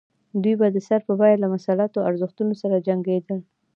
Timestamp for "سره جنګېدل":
2.61-3.39